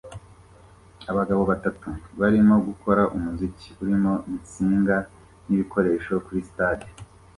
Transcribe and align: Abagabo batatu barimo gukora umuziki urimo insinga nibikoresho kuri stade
Abagabo 1.11 1.41
batatu 1.51 1.87
barimo 2.19 2.55
gukora 2.67 3.01
umuziki 3.15 3.69
urimo 3.81 4.13
insinga 4.35 4.95
nibikoresho 5.45 6.13
kuri 6.25 6.39
stade 6.49 6.87